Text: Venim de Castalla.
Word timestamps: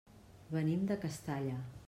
Venim 0.55 0.87
de 0.93 0.99
Castalla. 1.05 1.63